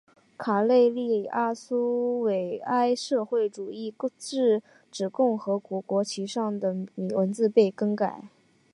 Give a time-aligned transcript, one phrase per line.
[0.35, 6.75] 卡累利阿苏维埃社会主义自治共和国国旗上的
[7.13, 8.23] 文字被更改。